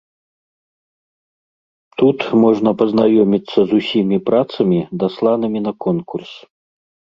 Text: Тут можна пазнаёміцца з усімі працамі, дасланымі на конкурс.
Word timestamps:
Тут 2.03 2.25
можна 2.45 2.69
пазнаёміцца 2.81 3.59
з 3.73 3.83
усімі 3.83 4.17
працамі, 4.33 4.79
дасланымі 5.07 5.59
на 5.69 5.73
конкурс. 5.89 6.31